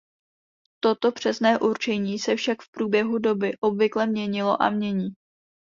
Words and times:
Toto 0.83 1.11
přesné 1.11 1.59
určení 1.59 2.19
se 2.19 2.35
však 2.35 2.61
v 2.61 2.71
průběhu 2.71 3.17
doby 3.19 3.51
obvykle 3.59 4.07
měnilo 4.07 4.61
a 4.61 4.69
mění. 4.69 5.09